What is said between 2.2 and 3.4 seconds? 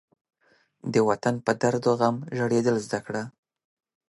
ژړېدل زده کړه.